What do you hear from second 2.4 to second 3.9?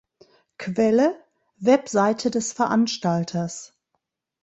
Veranstalters